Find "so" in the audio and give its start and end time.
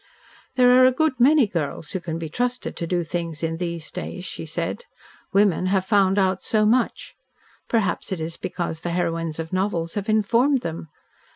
6.41-6.65